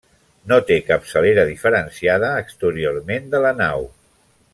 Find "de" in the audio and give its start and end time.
3.35-3.43